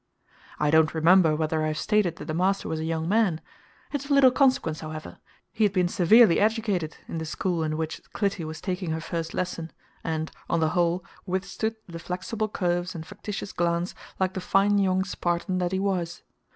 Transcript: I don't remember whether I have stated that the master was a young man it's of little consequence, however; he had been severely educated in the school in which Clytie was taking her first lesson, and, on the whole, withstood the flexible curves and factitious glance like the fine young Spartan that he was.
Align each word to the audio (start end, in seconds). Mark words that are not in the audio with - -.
I 0.57 0.71
don't 0.71 0.95
remember 0.95 1.35
whether 1.35 1.63
I 1.63 1.67
have 1.67 1.77
stated 1.77 2.15
that 2.15 2.25
the 2.25 2.33
master 2.33 2.67
was 2.67 2.79
a 2.79 2.83
young 2.85 3.07
man 3.07 3.39
it's 3.93 4.05
of 4.05 4.09
little 4.09 4.31
consequence, 4.31 4.79
however; 4.79 5.19
he 5.51 5.63
had 5.63 5.73
been 5.73 5.87
severely 5.87 6.39
educated 6.39 6.97
in 7.07 7.19
the 7.19 7.25
school 7.25 7.61
in 7.63 7.77
which 7.77 8.01
Clytie 8.11 8.43
was 8.43 8.61
taking 8.61 8.89
her 8.89 8.99
first 8.99 9.35
lesson, 9.35 9.71
and, 10.03 10.31
on 10.49 10.59
the 10.59 10.69
whole, 10.69 11.05
withstood 11.27 11.75
the 11.87 11.99
flexible 11.99 12.49
curves 12.49 12.95
and 12.95 13.05
factitious 13.05 13.53
glance 13.53 13.93
like 14.19 14.33
the 14.33 14.41
fine 14.41 14.79
young 14.79 15.03
Spartan 15.03 15.59
that 15.59 15.71
he 15.71 15.79
was. 15.79 16.23